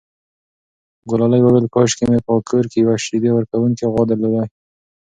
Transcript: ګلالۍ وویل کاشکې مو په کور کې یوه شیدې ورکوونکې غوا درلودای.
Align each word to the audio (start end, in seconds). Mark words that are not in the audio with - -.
ګلالۍ 1.09 1.41
وویل 1.43 1.67
کاشکې 1.75 2.05
مو 2.09 2.19
په 2.25 2.31
کور 2.49 2.65
کې 2.71 2.77
یوه 2.83 2.95
شیدې 3.05 3.29
ورکوونکې 3.33 3.85
غوا 3.91 4.03
درلودای. 4.09 4.47